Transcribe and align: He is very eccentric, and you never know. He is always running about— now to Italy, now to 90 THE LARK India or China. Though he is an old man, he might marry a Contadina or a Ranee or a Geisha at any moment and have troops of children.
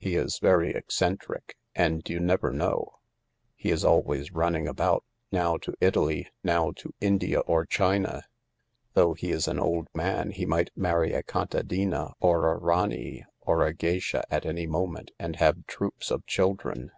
He 0.00 0.16
is 0.16 0.40
very 0.40 0.74
eccentric, 0.74 1.56
and 1.72 2.02
you 2.10 2.18
never 2.18 2.50
know. 2.50 2.94
He 3.54 3.70
is 3.70 3.84
always 3.84 4.32
running 4.32 4.66
about— 4.66 5.04
now 5.30 5.56
to 5.58 5.72
Italy, 5.80 6.26
now 6.42 6.72
to 6.72 6.88
90 6.88 6.88
THE 6.88 6.88
LARK 6.88 6.94
India 7.00 7.40
or 7.42 7.66
China. 7.66 8.22
Though 8.94 9.14
he 9.14 9.30
is 9.30 9.46
an 9.46 9.60
old 9.60 9.86
man, 9.94 10.32
he 10.32 10.46
might 10.46 10.70
marry 10.76 11.12
a 11.12 11.22
Contadina 11.22 12.10
or 12.18 12.50
a 12.52 12.58
Ranee 12.58 13.22
or 13.40 13.64
a 13.64 13.72
Geisha 13.72 14.24
at 14.34 14.44
any 14.44 14.66
moment 14.66 15.12
and 15.16 15.36
have 15.36 15.64
troops 15.68 16.10
of 16.10 16.26
children. 16.26 16.90